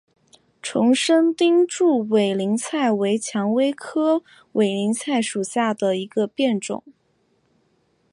[0.63, 6.83] 丛生钉柱委陵菜为蔷薇科委陵菜属下的一个变种。